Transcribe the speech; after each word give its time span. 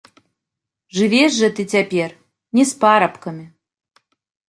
Жывеш 0.99 1.31
жа 1.41 1.49
ты 1.61 1.67
цяпер 1.75 2.09
не 2.59 2.63
з 2.73 2.83
парабкамі. 2.83 3.45